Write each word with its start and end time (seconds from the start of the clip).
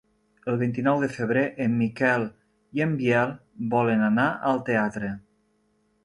El 0.51 0.55
vint-i-nou 0.59 1.01
de 1.01 1.09
febrer 1.17 1.41
en 1.65 1.75
Miquel 1.81 2.25
i 2.79 2.83
en 2.85 2.95
Biel 3.01 3.35
volen 3.75 4.01
anar 4.07 4.25
al 4.53 4.63
teatre. 4.71 5.11